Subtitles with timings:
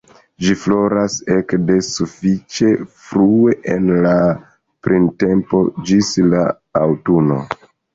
[0.43, 2.71] Ĝi floras ekde sufiĉe
[3.03, 4.17] frue en la
[4.89, 6.47] printempo ĝis la
[6.87, 7.45] aŭtuno.